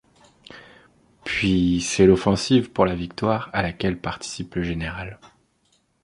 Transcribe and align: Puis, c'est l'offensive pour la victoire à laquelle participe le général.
Puis, 1.25 1.79
c'est 1.87 2.07
l'offensive 2.07 2.71
pour 2.71 2.87
la 2.87 2.95
victoire 2.95 3.51
à 3.53 3.61
laquelle 3.61 3.99
participe 3.99 4.55
le 4.55 4.63
général. 4.63 5.19